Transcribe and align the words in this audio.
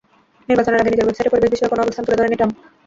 নির্বাচনের 0.47 0.81
আগে 0.81 0.91
নিজের 0.91 1.05
ওয়েবসাইটে 1.05 1.31
পরিবেশ 1.33 1.51
বিষয়ে 1.53 1.71
কোনো 1.71 1.83
অবস্থান 1.83 2.03
তুলে 2.05 2.19
ধরেননি 2.19 2.37
ট্রাম্প। 2.39 2.55